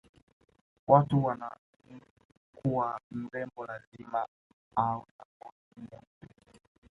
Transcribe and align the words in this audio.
watu 0.87 1.25
wanaoamini 1.25 2.01
kuwa 2.55 2.99
mrembo 3.11 3.65
lazima 3.65 4.27
uwe 4.77 5.05
na 5.17 5.25
ngozi 5.25 5.77
nyeupe 5.91 6.33